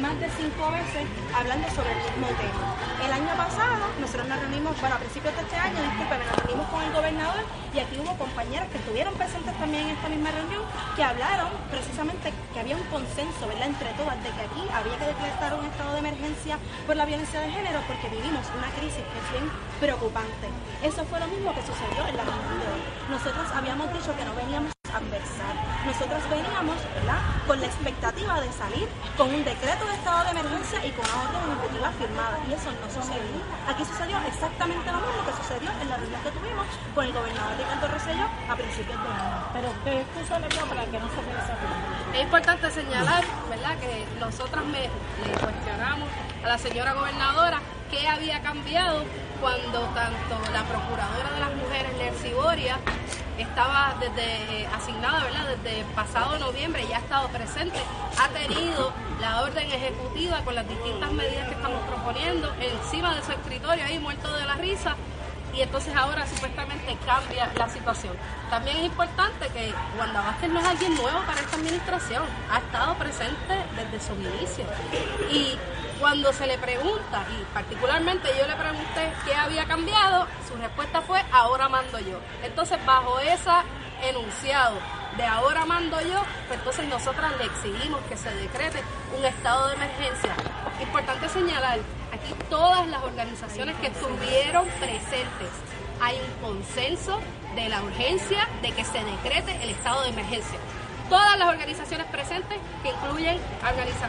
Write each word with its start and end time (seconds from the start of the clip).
más 0.00 0.18
de 0.18 0.28
cinco 0.32 0.72
veces 0.72 1.04
hablando 1.36 1.68
sobre 1.76 1.92
el 1.92 2.00
mismo 2.00 2.26
tema. 2.40 2.72
El 3.04 3.12
año 3.12 3.36
pasado 3.36 3.76
nosotros 4.00 4.28
nos 4.28 4.40
reunimos, 4.40 4.72
bueno, 4.80 4.96
a 4.96 4.98
principios 4.98 5.36
de 5.36 5.42
este 5.42 5.56
año, 5.56 5.76
discúlpeme, 5.76 6.24
nos 6.24 6.36
reunimos 6.40 6.66
con 6.72 6.80
el 6.82 6.92
gobernador 6.92 7.44
y 7.74 7.78
aquí 7.78 7.96
hubo 8.00 8.16
compañeras 8.16 8.68
que 8.72 8.78
estuvieron 8.78 9.12
presentes 9.14 9.52
también 9.60 9.88
en 9.88 9.96
esta 9.96 10.08
misma 10.08 10.30
reunión 10.32 10.64
que 10.96 11.04
hablaron 11.04 11.52
precisamente 11.70 12.32
que 12.52 12.60
había 12.60 12.76
un 12.76 12.86
consenso, 12.88 13.44
¿verdad?, 13.46 13.68
entre 13.68 13.92
todas 14.00 14.16
de 14.24 14.30
que 14.32 14.42
aquí 14.48 14.62
había 14.72 14.96
que 14.96 15.06
decretar 15.12 15.52
un 15.54 15.64
estado 15.68 15.92
de 15.92 15.98
emergencia 16.00 16.58
por 16.86 16.96
la 16.96 17.04
violencia 17.04 17.40
de 17.40 17.52
género 17.52 17.80
porque 17.84 18.08
vivimos 18.08 18.48
una 18.56 18.72
crisis 18.80 19.04
que 19.04 19.18
es 19.20 19.28
bien 19.36 19.46
preocupante. 19.80 20.48
Eso 20.82 21.04
fue 21.04 21.20
lo 21.20 21.28
mismo 21.28 21.52
que 21.52 21.60
sucedió 21.60 22.08
en 22.08 22.16
la 22.16 22.24
reunión 22.24 22.56
de 22.56 22.66
hoy. 22.72 22.82
Nosotros 23.12 23.44
habíamos 23.52 23.92
dicho 23.92 24.16
que 24.16 24.24
no 24.24 24.32
veníamos 24.34 24.79
Nosotros 24.90 26.22
veníamos, 26.30 26.76
¿verdad?, 26.94 27.22
con 27.46 27.60
la 27.60 27.66
expectativa 27.66 28.40
de 28.40 28.52
salir 28.52 28.88
con 29.16 29.32
un 29.32 29.44
decreto 29.44 29.86
de 29.86 29.94
estado 29.94 30.24
de 30.24 30.30
emergencia 30.30 30.84
y 30.84 30.90
con 30.90 31.04
una 31.06 31.30
orden 31.30 31.40
ejecutiva 31.46 31.90
firmada. 31.94 32.38
Y 32.48 32.52
eso 32.52 32.70
no 32.74 32.86
sucedió. 32.90 33.38
Aquí 33.68 33.84
sucedió 33.84 34.18
exactamente 34.26 34.86
lo 34.90 34.98
mismo 34.98 35.20
que 35.24 35.34
sucedió 35.38 35.70
en 35.80 35.88
la 35.88 35.96
reunión 35.96 36.20
que 36.22 36.30
tuvimos 36.30 36.66
con 36.94 37.04
el 37.06 37.12
gobernador 37.12 37.54
Ricardo 37.56 37.86
Rosselló 37.88 38.26
a 38.50 38.54
principios 38.56 38.98
de 38.98 39.08
año. 39.08 39.38
Pero 39.54 39.68
¿qué 39.84 40.00
excusa 40.02 40.38
le 40.38 40.48
dio 40.48 40.64
para 40.66 40.84
que 40.84 40.98
no 40.98 41.08
se 41.08 41.20
salir? 41.22 42.14
Es 42.14 42.22
importante 42.22 42.70
señalar, 42.70 43.24
¿verdad?, 43.48 43.78
que 43.78 44.06
nosotras 44.18 44.64
me, 44.64 44.90
le 44.90 45.32
cuestionamos 45.38 46.08
a 46.44 46.48
la 46.48 46.58
señora 46.58 46.94
gobernadora 46.94 47.60
qué 47.90 48.06
había 48.06 48.40
cambiado 48.42 49.04
cuando 49.40 49.80
tanto 49.94 50.34
la 50.52 50.62
procuradora 50.64 51.30
de 51.34 51.40
las 51.40 51.54
mujeres, 51.54 51.92
Nercy 51.96 52.32
Boria, 52.32 52.78
estaba 53.42 53.94
desde 54.00 54.66
asignada, 54.66 55.24
¿verdad? 55.24 55.46
Desde 55.62 55.84
pasado 55.94 56.38
noviembre, 56.38 56.86
ya 56.88 56.96
ha 56.96 57.00
estado 57.00 57.28
presente, 57.28 57.78
ha 58.18 58.28
tenido 58.28 58.92
la 59.20 59.42
orden 59.42 59.70
ejecutiva 59.70 60.42
con 60.44 60.54
las 60.54 60.68
distintas 60.68 61.12
medidas 61.12 61.48
que 61.48 61.54
estamos 61.54 61.80
proponiendo 61.88 62.52
encima 62.60 63.14
de 63.14 63.22
su 63.22 63.32
escritorio 63.32 63.84
ahí 63.84 63.98
muerto 63.98 64.32
de 64.32 64.44
la 64.44 64.54
risa 64.54 64.96
y 65.54 65.62
entonces 65.62 65.94
ahora 65.96 66.26
supuestamente 66.26 66.96
cambia 67.04 67.50
la 67.56 67.68
situación. 67.68 68.14
También 68.50 68.76
es 68.78 68.84
importante 68.84 69.48
que 69.48 69.72
Wanda 69.98 70.22
no 70.48 70.60
es 70.60 70.66
alguien 70.66 70.94
nuevo 70.94 71.20
para 71.26 71.40
esta 71.40 71.56
administración, 71.56 72.22
ha 72.50 72.58
estado 72.58 72.94
presente 72.94 73.54
desde 73.76 74.06
su 74.06 74.14
inicio. 74.14 74.64
Y 75.30 75.58
cuando 76.00 76.32
se 76.32 76.46
le 76.46 76.56
pregunta, 76.56 77.26
y 77.38 77.44
particularmente 77.52 78.28
yo 78.38 78.46
le 78.46 78.56
pregunté 78.56 79.12
qué 79.26 79.34
había 79.34 79.66
cambiado, 79.66 80.26
su 80.48 80.56
respuesta 80.56 81.02
fue 81.02 81.22
ahora 81.30 81.68
mando 81.68 81.98
yo. 82.00 82.18
Entonces 82.42 82.78
bajo 82.86 83.20
ese 83.20 83.50
enunciado 84.08 84.78
de 85.18 85.24
ahora 85.24 85.66
mando 85.66 86.00
yo, 86.00 86.22
pues 86.48 86.58
entonces 86.58 86.88
nosotras 86.88 87.32
le 87.38 87.44
exigimos 87.44 88.00
que 88.08 88.16
se 88.16 88.34
decrete 88.34 88.82
un 89.16 89.24
estado 89.24 89.68
de 89.68 89.74
emergencia. 89.74 90.34
Importante 90.80 91.28
señalar, 91.28 91.78
aquí 92.12 92.34
todas 92.48 92.86
las 92.88 93.02
organizaciones 93.02 93.76
que 93.76 93.88
estuvieron 93.88 94.66
presentes, 94.80 95.50
hay 96.00 96.18
un 96.18 96.48
consenso 96.48 97.20
de 97.54 97.68
la 97.68 97.82
urgencia 97.82 98.48
de 98.62 98.72
que 98.72 98.84
se 98.84 99.04
decrete 99.04 99.62
el 99.62 99.68
estado 99.68 100.02
de 100.04 100.08
emergencia 100.08 100.58
todas 101.10 101.36
las 101.38 101.48
organizaciones 101.48 102.06
presentes, 102.06 102.56
que 102.82 102.88
incluyen 102.88 103.38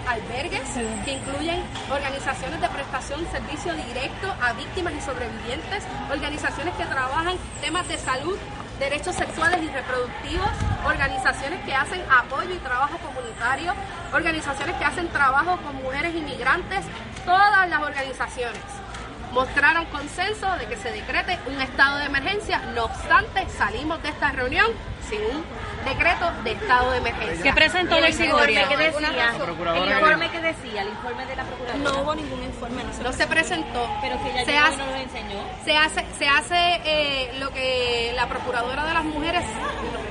albergues, 0.08 0.62
que 1.04 1.12
incluyen 1.14 1.62
organizaciones 1.92 2.62
de 2.62 2.70
prestación 2.70 3.26
de 3.26 3.32
servicio 3.32 3.74
directo 3.74 4.34
a 4.40 4.54
víctimas 4.54 4.94
y 4.94 5.02
sobrevivientes, 5.02 5.84
organizaciones 6.10 6.76
que 6.76 6.86
trabajan 6.86 7.36
temas 7.60 7.88
de 7.88 7.98
salud, 7.98 8.38
derechos 8.80 9.16
sexuales 9.16 9.62
y 9.64 9.70
reproductivos, 9.70 10.50
organizaciones 10.86 11.60
que 11.66 11.74
hacen 11.74 12.02
apoyo 12.10 12.54
y 12.54 12.60
trabajo 12.60 12.98
comunitario, 13.00 13.74
organizaciones 14.14 14.76
que 14.78 14.86
hacen 14.86 15.08
trabajo 15.10 15.58
con 15.58 15.76
mujeres 15.78 16.16
inmigrantes, 16.16 16.86
todas 17.26 17.68
las 17.68 17.82
organizaciones 17.82 18.62
mostraron 19.32 19.86
consenso 19.86 20.46
de 20.58 20.66
que 20.66 20.76
se 20.76 20.92
decrete 20.92 21.40
un 21.48 21.62
estado 21.62 21.98
de 22.00 22.06
emergencia. 22.06 22.60
No 22.76 22.84
obstante, 22.86 23.48
salimos 23.50 24.04
de 24.04 24.10
esta 24.10 24.32
reunión 24.32 24.68
sin 25.12 25.22
un 25.26 25.44
decreto 25.86 26.32
de 26.44 26.52
estado 26.54 26.92
de 26.92 26.98
emergencia. 27.00 27.44
¿Qué 27.44 27.54
presentó 27.54 27.96
el 27.98 28.02
la 28.04 28.10
informe 28.10 28.68
que 28.68 28.78
decía? 28.78 29.34
El 29.36 29.92
informe 29.92 30.30
que 30.32 30.40
decía, 30.40 30.82
el 30.82 30.88
informe 30.90 31.26
de 31.26 31.36
la 31.36 31.44
procuradora. 31.44 31.92
No 31.92 32.02
hubo 32.02 32.16
ningún 32.16 32.44
informe, 32.44 32.84
no 32.84 32.94
se, 32.94 33.04
no 33.04 33.14
se 33.14 33.28
presentó. 33.28 33.90
Pero 34.02 34.24
que 34.24 34.30
ella 34.32 34.46
se 34.46 34.52
llegó 34.52 34.66
hace, 34.66 34.74
y 34.74 34.78
no 34.78 34.86
lo 34.86 34.96
enseñó. 34.96 35.38
Se 35.66 35.78
hace, 35.78 36.06
se 36.18 36.28
hace 36.28 36.82
eh, 36.86 37.34
lo 37.40 37.50
que 37.52 38.14
la 38.16 38.28
procuradora 38.28 38.86
de 38.86 38.94
las 38.94 39.04
mujeres 39.04 39.44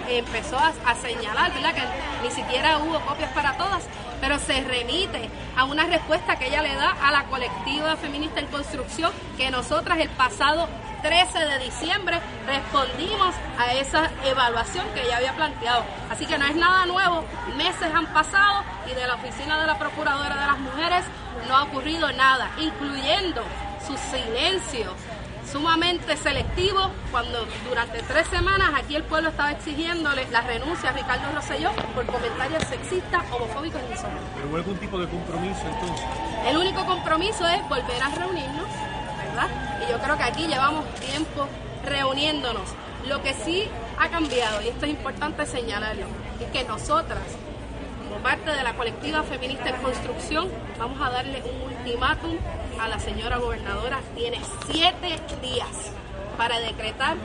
empezó 0.09 0.59
a, 0.59 0.73
a 0.87 0.95
señalar, 0.97 1.53
¿verdad? 1.55 1.75
Que 1.75 1.83
ni 2.23 2.31
siquiera 2.31 2.79
hubo 2.79 3.01
copias 3.01 3.33
para 3.33 3.57
todas, 3.57 3.85
pero 4.21 4.39
se 4.39 4.63
remite 4.63 5.31
a 5.57 5.65
una 5.65 5.85
respuesta 5.85 6.37
que 6.37 6.49
ella 6.49 6.63
le 6.63 6.75
da 6.75 6.95
a 7.03 7.11
la 7.11 7.25
colectiva 7.25 7.97
feminista 7.97 8.41
en 8.41 8.47
construcción 8.49 9.13
que 9.39 9.51
nosotras 9.51 9.99
el 9.99 10.11
pasado 10.11 10.69
13 11.03 11.39
de 11.39 11.59
diciembre 11.59 12.21
respondimos 12.47 13.35
a 13.59 13.75
esa 13.75 14.11
evaluación 14.25 14.87
que 14.95 15.03
ella 15.03 15.19
había 15.19 15.35
planteado. 15.35 15.85
Así 16.11 16.27
que 16.27 16.39
no 16.39 16.47
es 16.47 16.57
nada 16.57 16.87
nuevo, 16.87 17.25
meses 17.57 17.89
han 17.95 18.07
pasado 18.13 18.63
y 18.91 18.95
de 18.95 19.07
la 19.07 19.15
oficina 19.15 19.61
de 19.61 19.67
la 19.67 19.79
Procuradora 19.79 20.35
de 20.35 20.47
las 20.47 20.59
Mujeres 20.59 21.05
no 21.49 21.57
ha 21.57 21.65
ocurrido 21.65 22.11
nada, 22.13 22.51
incluyendo 22.59 23.43
su 23.87 23.97
silencio 23.97 24.95
sumamente 25.51 26.17
selectivo 26.17 26.91
cuando 27.11 27.45
durante 27.69 28.03
tres 28.03 28.27
semanas 28.29 28.71
aquí 28.77 28.95
el 28.95 29.03
pueblo 29.03 29.31
estaba 29.31 29.51
exigiéndole 29.51 30.29
la 30.31 30.43
renuncia 30.43 30.91
a 30.91 30.93
Ricardo 30.93 31.33
Rosselló 31.35 31.73
por 31.95 32.07
comentarios 32.07 32.63
sexistas, 32.65 33.25
homofóbicos 33.33 33.81
y 33.87 33.91
misóginos. 33.91 34.23
¿Pero 34.35 34.49
hubo 34.49 34.57
algún 34.57 34.77
tipo 34.77 34.99
de 34.99 35.09
compromiso 35.09 35.63
entonces? 35.67 36.07
El 36.47 36.57
único 36.57 36.87
compromiso 36.87 37.49
es 37.49 37.69
volver 37.69 38.03
a 38.03 38.09
reunirnos, 38.11 38.69
Y 39.87 39.91
yo 39.91 39.99
creo 39.99 40.17
que 40.17 40.23
aquí 40.23 40.47
llevamos 40.47 40.85
tiempo 40.97 41.47
reuniéndonos. 41.85 42.69
Lo 43.07 43.23
que 43.23 43.35
sí 43.35 43.69
ha 43.99 44.09
cambiado, 44.09 44.61
y 44.63 44.69
esto 44.69 44.85
es 44.87 44.93
importante 44.93 45.47
señalarlo, 45.47 46.07
es 46.41 46.51
que 46.51 46.65
nosotras, 46.65 47.23
como 48.03 48.23
parte 48.23 48.51
de 48.51 48.63
la 48.63 48.75
colectiva 48.75 49.23
feminista 49.23 49.71
en 49.71 49.77
construcción, 49.77 50.49
vamos 50.79 51.01
a 51.01 51.11
darle 51.11 51.43
un 51.43 51.73
ultimátum 51.73 52.37
a 52.81 52.89
la 52.89 52.99
señora 52.99 53.39
gobernadora. 53.39 54.01
Tiene 54.15 54.41
siete 54.71 55.19
días 55.41 55.93
para 56.37 56.59
decretar 56.61 57.17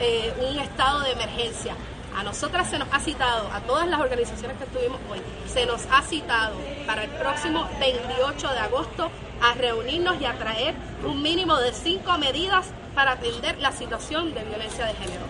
eh, 0.00 0.32
un 0.50 0.58
estado 0.58 1.00
de 1.00 1.12
emergencia. 1.12 1.74
A 2.16 2.22
nosotras 2.22 2.70
se 2.70 2.78
nos 2.78 2.88
ha 2.92 3.00
citado, 3.00 3.50
a 3.52 3.60
todas 3.60 3.88
las 3.88 4.00
organizaciones 4.00 4.56
que 4.58 4.64
estuvimos 4.64 5.00
hoy, 5.10 5.20
se 5.48 5.66
nos 5.66 5.82
ha 5.90 6.02
citado 6.02 6.54
para 6.86 7.04
el 7.04 7.10
próximo 7.10 7.68
28 7.80 8.48
de 8.52 8.58
agosto 8.58 9.10
a 9.40 9.54
reunirnos 9.54 10.20
y 10.20 10.24
a 10.24 10.38
traer 10.38 10.74
un 11.04 11.22
mínimo 11.22 11.58
de 11.58 11.72
cinco 11.72 12.16
medidas 12.18 12.70
para 12.94 13.12
atender 13.12 13.58
la 13.58 13.72
situación 13.72 14.34
de 14.34 14.44
violencia 14.44 14.86
de 14.86 14.94
género. 14.94 15.24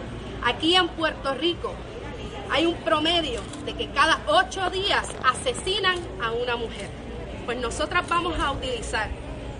Aquí 0.44 0.74
en 0.76 0.88
Puerto 0.88 1.34
Rico 1.34 1.74
hay 2.50 2.66
un 2.66 2.74
promedio 2.76 3.40
de 3.64 3.74
que 3.74 3.90
cada 3.90 4.20
ocho 4.26 4.68
días 4.70 5.08
asesinan 5.24 5.98
a 6.22 6.32
una 6.32 6.56
mujer. 6.56 6.88
Pues 7.46 7.58
nosotras 7.58 8.08
vamos 8.08 8.38
a 8.38 8.52
utilizar 8.52 9.08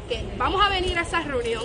que 0.09 0.25
vamos 0.37 0.65
a 0.65 0.69
venir 0.69 0.99
a 0.99 1.03
esa 1.03 1.21
reunión, 1.21 1.65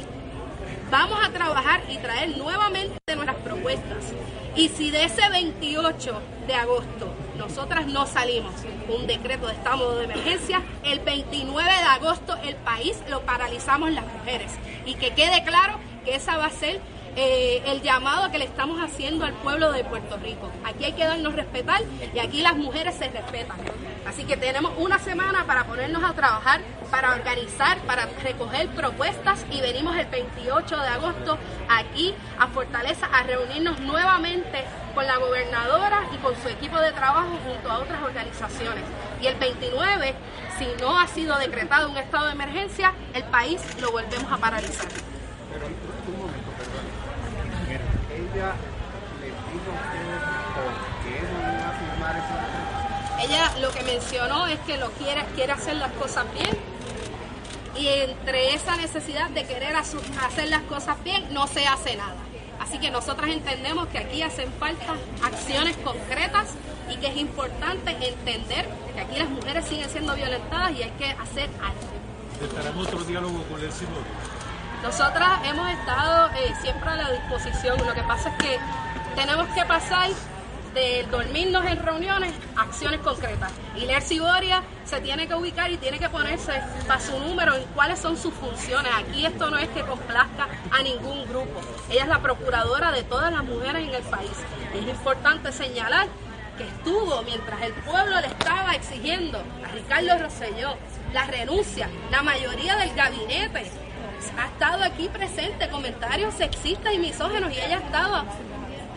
vamos 0.90 1.20
a 1.24 1.30
trabajar 1.30 1.82
y 1.90 1.98
traer 1.98 2.38
nuevamente 2.38 2.98
nuestras 3.16 3.38
propuestas. 3.38 4.14
Y 4.56 4.70
si 4.70 4.92
de 4.92 5.06
ese 5.06 5.30
28 5.30 6.22
de 6.48 6.56
agosto 6.56 7.14
nosotras 7.40 7.88
no 7.88 8.06
salimos 8.06 8.54
un 8.90 9.08
decreto 9.08 9.48
de 9.48 9.54
estado 9.54 9.96
de 9.96 10.04
emergencia, 10.04 10.62
el 10.84 11.00
29 11.00 11.64
de 11.64 11.74
agosto 11.74 12.38
el 12.44 12.56
país 12.58 12.98
lo 13.10 13.22
paralizamos 13.22 13.92
las 13.92 14.06
mujeres. 14.06 14.52
Y 14.86 14.96
que 14.96 15.12
quede 15.12 15.44
claro 15.44 15.80
que 16.04 16.16
esa 16.16 16.38
va 16.38 16.48
a 16.48 16.52
ser 16.52 16.82
eh, 17.16 17.64
el 17.66 17.82
llamado 17.82 18.30
que 18.30 18.40
le 18.40 18.46
estamos 18.46 18.80
haciendo 18.82 19.26
al 19.26 19.34
pueblo 19.34 19.72
de 19.72 19.86
Puerto 19.86 20.18
Rico. 20.18 20.52
Aquí 20.66 20.84
hay 20.84 20.92
que 20.92 21.06
darnos 21.06 21.34
respetar 21.34 21.82
y 22.14 22.20
aquí 22.20 22.42
las 22.42 22.58
mujeres 22.58 22.96
se 22.96 23.08
respetan. 23.10 23.58
Así 24.06 24.26
que 24.26 24.36
tenemos 24.36 24.74
una 24.78 25.00
semana 25.00 25.46
para 25.46 25.66
ponernos 25.66 26.04
a 26.04 26.14
trabajar, 26.14 26.62
para 26.92 27.14
organizar, 27.14 27.78
para 27.80 28.06
recoger 28.22 28.68
propuestas 28.70 29.46
y 29.50 29.62
venimos 29.62 29.96
el 29.96 30.08
28 30.08 30.78
de 30.78 30.88
agosto 30.88 31.38
aquí 31.70 32.14
a 32.38 32.48
Fortaleza 32.48 33.06
a 33.06 33.24
reunirnos 33.24 33.80
nuevamente 33.80 34.66
con 34.94 35.06
la 35.06 35.18
gobernadora 35.18 36.04
y 36.14 36.18
con 36.18 36.36
su 36.42 36.48
equipo 36.50 36.80
de 36.80 36.92
trabajo 36.92 37.38
junto 37.46 37.72
a 37.72 37.80
otras 37.80 38.02
organizaciones. 38.02 38.84
Y 39.22 39.28
el 39.28 39.36
29, 39.36 40.16
si 40.58 40.68
no 40.82 41.00
ha 41.00 41.08
sido 41.08 41.38
decretado 41.38 41.90
un 41.90 41.98
estado 41.98 42.28
de 42.28 42.34
emergencia, 42.34 42.94
el 43.14 43.24
país 43.26 43.62
lo 43.82 43.92
volvemos 43.92 44.32
a 44.32 44.38
paralizar. 44.38 44.88
Pero 45.52 45.66
un 45.66 46.18
momento, 46.18 46.52
perdón. 46.58 47.00
Ella 48.12 48.54
les 49.22 49.34
dijo 49.54 49.70
a 49.72 49.78
ustedes 49.86 50.22
por 50.56 50.72
qué 51.04 51.16
no 51.22 51.40
iba 51.58 51.70
a 51.70 51.74
firmar 51.80 52.14
ese 53.18 53.28
Ella 53.28 53.60
lo 53.60 53.72
que 53.72 53.84
mencionó 53.84 54.48
es 54.48 54.60
que 54.62 54.78
lo 54.78 54.90
quiere, 54.92 55.24
quiere 55.36 55.54
hacer 55.54 55.76
las 55.76 55.92
cosas 55.94 56.26
bien 56.34 56.58
y 57.76 57.88
entre 57.88 58.54
esa 58.54 58.76
necesidad 58.76 59.30
de 59.30 59.46
querer 59.46 59.76
hacer 59.76 60.50
las 60.50 60.64
cosas 60.64 61.02
bien 61.04 61.34
no 61.34 61.48
se 61.48 61.66
hace 61.66 61.96
nada. 61.96 62.29
Así 62.60 62.78
que 62.80 62.92
nosotras 62.92 63.30
entendemos 63.30 63.88
que 63.88 63.98
aquí 64.00 64.22
hacen 64.22 64.52
falta 64.60 64.96
acciones 65.24 65.78
concretas 65.78 66.48
y 66.90 66.98
que 66.98 67.08
es 67.08 67.18
importante 67.18 67.92
entender 67.92 68.68
que 68.94 69.00
aquí 69.02 69.18
las 69.18 69.30
mujeres 69.30 69.66
siguen 69.66 69.90
siendo 69.90 70.16
violentadas 70.16 70.72
y 70.72 70.84
hay 70.84 70.92
que 70.92 71.06
hacer 71.12 71.50
algo. 71.62 72.00
¿Estará 72.44 72.70
en 72.70 72.78
otro 72.78 73.04
diálogo 73.04 73.44
con 73.44 73.62
el 73.62 73.72
Simón? 73.72 74.04
Nosotras 74.84 75.42
hemos 75.44 75.70
estado 75.72 76.30
eh, 76.30 76.54
siempre 76.62 76.90
a 76.90 76.96
la 76.96 77.12
disposición. 77.12 77.78
Lo 77.86 77.94
que 77.94 78.04
pasa 78.04 78.30
es 78.30 78.36
que 78.36 78.60
tenemos 79.16 79.48
que 79.50 79.66
pasar 79.66 80.10
de 80.74 81.06
dormirnos 81.12 81.66
en 81.66 81.84
reuniones 81.84 82.34
acciones 82.56 83.00
concretas. 83.02 83.52
Y 83.76 83.86
Ler 83.86 84.02
Ciboria 84.02 84.64
se 84.86 85.02
tiene 85.02 85.28
que 85.28 85.36
ubicar 85.36 85.72
y 85.72 85.78
tiene 85.78 86.00
que 86.00 86.10
ponerse 86.10 86.54
para 86.88 87.00
su 87.00 87.18
número 87.20 87.56
en 87.56 87.64
cuáles 87.76 88.00
son 88.00 88.18
sus 88.18 88.34
funciones. 88.34 88.92
Aquí 88.96 89.26
esto 89.26 89.50
no 89.50 89.58
es 89.58 89.70
que 89.70 89.82
complazca 89.82 90.48
a 90.72 90.84
ningún 90.84 91.28
grupo. 91.28 91.62
Ella 91.90 92.04
es 92.04 92.10
la 92.10 92.20
procuradora 92.20 92.92
de 92.92 93.04
todas 93.04 93.32
las 93.32 93.44
mujeres 93.44 93.88
en 93.88 93.94
el 93.94 94.04
país. 94.04 94.32
Es 94.74 94.88
importante 94.88 95.52
señalar 95.52 96.08
que 96.58 96.66
estuvo 96.66 97.22
mientras 97.24 97.62
el 97.62 97.74
pueblo 97.74 98.20
le 98.20 98.28
estaba 98.28 98.74
exigiendo 98.76 99.38
a 99.38 99.72
Ricardo 99.74 100.20
Rosselló 100.20 100.76
la 101.14 101.26
renuncia, 101.26 101.90
la 102.12 102.22
mayoría 102.22 102.76
del 102.76 102.94
gabinete 102.94 103.72
ha 104.38 104.46
estado 104.48 104.84
aquí 104.84 105.08
presente, 105.10 105.70
comentarios 105.70 106.34
sexistas 106.34 106.94
y 106.94 107.00
misógenos, 107.00 107.52
y 107.52 107.60
ella 107.60 107.78
ha 107.78 107.80
estado 107.80 108.26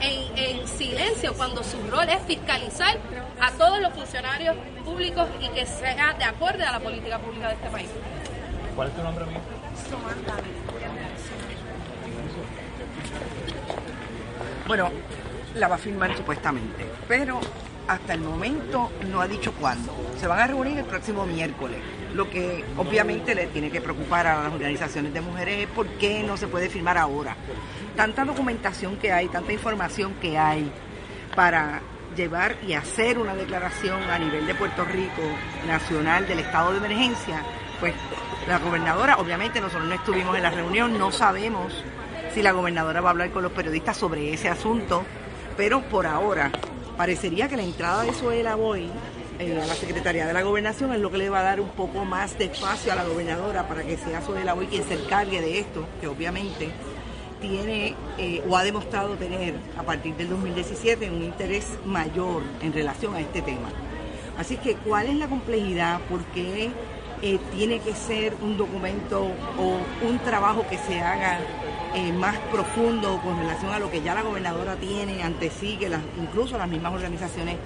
en, 0.03 0.39
en, 0.39 0.69
silencio 0.69 1.35
cuando 1.35 1.63
su 1.63 1.81
rol 1.91 2.09
es 2.09 2.23
fiscalizar 2.27 2.99
a 3.41 3.51
todos 3.53 3.81
los 3.81 3.93
funcionarios 3.93 4.57
públicos 4.85 5.29
y 5.41 5.49
que 5.49 5.65
sea 5.67 6.15
de 6.15 6.25
acuerdo 6.25 6.67
a 6.67 6.73
la 6.73 6.81
política 6.81 7.19
pública 7.19 7.49
de 7.49 7.55
este 7.55 7.69
país. 7.71 7.89
¿Cuál 8.75 8.89
es 8.89 8.95
tu 8.95 9.03
nombre, 9.03 9.25
amigo? 9.25 9.41
Bueno, 14.67 14.91
la 15.57 15.69
va 15.69 15.75
a 15.75 15.79
firmar 15.79 16.17
supuestamente, 16.17 16.87
pero 17.09 17.41
hasta 17.89 18.15
el 18.15 18.21
momento 18.21 18.91
no 19.11 19.21
ha 19.21 19.29
dicho 19.29 19.53
cuándo. 19.53 19.95
Se 20.19 20.27
van 20.27 20.41
a 20.41 20.47
reunir 20.47 20.79
el 20.79 20.85
próximo 20.85 21.27
miércoles. 21.27 21.79
Lo 22.15 22.29
que 22.29 22.65
obviamente 22.77 23.35
le 23.35 23.47
tiene 23.47 23.71
que 23.71 23.81
preocupar 23.81 24.27
a 24.27 24.43
las 24.43 24.53
organizaciones 24.53 25.15
de 25.15 25.21
mujeres 25.21 25.61
es 25.61 25.69
por 25.69 25.87
qué 25.87 26.23
no 26.23 26.37
se 26.37 26.47
puede 26.47 26.69
firmar 26.69 26.99
ahora. 26.99 27.37
Tanta 27.97 28.25
documentación 28.25 28.97
que 28.97 29.13
hay, 29.13 29.29
tanta 29.29 29.53
información 29.53 30.15
que 30.21 30.39
hay 30.39 30.71
para 31.35 31.81
llevar 32.17 32.57
y 32.67 32.75
hacer 32.75 33.19
una 33.19 33.35
declaración 33.35 34.03
a 34.03 34.19
nivel 34.19 34.47
de 34.47 34.55
Puerto 34.55 34.85
Rico 34.85 35.23
nacional 35.67 36.27
del 36.27 36.41
estado 36.41 36.73
de 36.73 36.79
emergencia, 36.79 37.43
pues 37.81 37.95
la 38.47 38.59
gobernadora, 38.59 39.17
obviamente 39.17 39.61
nosotros 39.61 39.89
no 39.89 39.95
estuvimos 39.95 40.37
en 40.37 40.43
la 40.43 40.51
reunión, 40.51 40.99
no 40.99 41.11
sabemos 41.11 41.83
si 42.35 42.43
la 42.43 42.53
gobernadora 42.53 43.01
va 43.01 43.11
a 43.11 43.13
hablar 43.13 43.31
con 43.31 43.43
los 43.43 43.53
periodistas 43.53 43.97
sobre 43.97 44.33
ese 44.33 44.49
asunto, 44.49 45.05
pero 45.57 45.83
por 45.83 46.07
ahora 46.07 46.51
parecería 46.97 47.49
que 47.49 47.57
la 47.57 47.63
entrada 47.63 48.03
de 48.03 48.13
Zoela 48.13 48.55
Boy 48.55 48.91
eh, 49.43 49.61
a 49.61 49.67
la 49.67 49.75
Secretaría 49.75 50.25
de 50.25 50.33
la 50.33 50.43
Gobernación 50.43 50.93
es 50.93 51.01
lo 51.01 51.11
que 51.11 51.19
le 51.19 51.29
va 51.29 51.41
a 51.41 51.43
dar 51.43 51.61
un 51.61 51.71
poco 51.71 52.05
más 52.05 52.39
de 52.39 52.45
espacio 52.45 52.93
a 52.93 52.95
la 52.95 53.05
gobernadora 53.05 53.67
para 53.67 53.83
que 53.83 53.97
sea 53.97 54.21
Zoela 54.21 54.55
Boy 54.55 54.67
quien 54.67 54.85
se 54.85 54.95
encargue 54.95 55.41
de 55.41 55.59
esto, 55.59 55.85
que 56.01 56.07
obviamente 56.07 56.71
tiene 57.41 57.97
eh, 58.19 58.41
o 58.49 58.57
ha 58.57 58.63
demostrado 58.63 59.17
tener 59.17 59.55
a 59.77 59.83
partir 59.83 60.15
del 60.15 60.29
2017 60.29 61.11
un 61.11 61.25
interés 61.25 61.67
mayor 61.85 62.43
en 62.61 62.73
relación 62.73 63.17
a 63.17 63.21
este 63.21 63.43
tema. 63.43 63.69
Así 64.39 64.59
que, 64.59 64.77
¿cuál 64.77 65.09
es 65.09 65.17
la 65.17 65.27
complejidad? 65.27 66.01
¿Por 66.09 66.21
qué 66.27 66.71
eh, 67.21 67.39
tiene 67.53 67.81
que 67.81 67.95
ser 67.95 68.37
un 68.43 68.57
documento 68.57 69.27
o 69.59 70.07
un 70.07 70.19
trabajo 70.21 70.65
que 70.71 70.79
se 70.79 71.01
haga 71.01 71.41
más 72.15 72.39
profundo 72.51 73.21
con 73.23 73.39
relación 73.39 73.71
a 73.71 73.79
lo 73.79 73.91
que 73.91 74.01
ya 74.01 74.15
la 74.15 74.23
gobernadora 74.23 74.77
tiene 74.77 75.23
ante 75.23 75.51
sí, 75.51 75.77
que 75.79 75.91
las, 75.91 76.01
incluso 76.19 76.57
las 76.57 76.69
mismas 76.69 76.95
organizaciones 76.95 77.57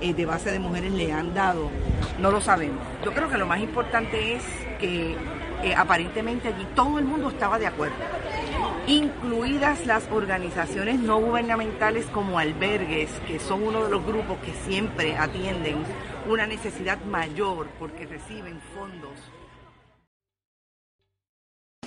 eh, 0.00 0.14
de 0.14 0.26
base 0.26 0.50
de 0.50 0.58
mujeres 0.58 0.92
le 0.92 1.12
han 1.12 1.34
dado? 1.34 1.70
No 2.18 2.30
lo 2.30 2.40
sabemos. 2.40 2.80
Yo 3.04 3.12
creo 3.12 3.28
que 3.28 3.38
lo 3.38 3.46
más 3.46 3.60
importante 3.60 4.34
es 4.34 4.44
que 4.78 5.16
eh, 5.62 5.74
aparentemente 5.76 6.48
allí 6.48 6.66
todo 6.74 6.98
el 6.98 7.04
mundo 7.04 7.28
estaba 7.28 7.58
de 7.58 7.66
acuerdo 7.66 7.96
incluidas 8.88 9.86
las 9.86 10.08
organizaciones 10.10 10.98
no 10.98 11.20
gubernamentales 11.20 12.06
como 12.06 12.38
albergues, 12.38 13.10
que 13.26 13.38
son 13.38 13.62
uno 13.62 13.84
de 13.84 13.90
los 13.90 14.04
grupos 14.04 14.38
que 14.38 14.52
siempre 14.66 15.16
atienden 15.16 15.76
una 16.26 16.46
necesidad 16.46 16.98
mayor 17.04 17.68
porque 17.78 18.06
reciben 18.06 18.58
fondos. 18.74 19.12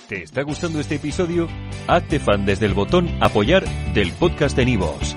¿Te 0.08 0.22
está 0.22 0.42
gustando 0.42 0.80
este 0.80 0.96
episodio? 0.96 1.48
Hazte 1.88 2.20
fan 2.20 2.44
desde 2.44 2.66
el 2.66 2.74
botón 2.74 3.08
apoyar 3.20 3.64
del 3.94 4.12
podcast 4.12 4.56
de 4.56 4.66
Nivos. 4.66 5.16